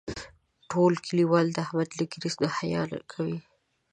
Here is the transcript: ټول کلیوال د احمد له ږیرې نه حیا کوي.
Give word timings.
ټول 0.71 0.93
کلیوال 1.05 1.45
د 1.53 1.57
احمد 1.65 1.89
له 1.97 2.03
ږیرې 2.11 2.31
نه 2.41 2.47
حیا 2.57 2.81
کوي. 3.11 3.39